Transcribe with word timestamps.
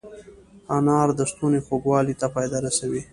انار 0.77 1.07
د 1.19 1.21
ستوني 1.31 1.59
خوږوالي 1.65 2.13
ته 2.19 2.27
فایده 2.33 2.57
رسوي. 2.65 3.01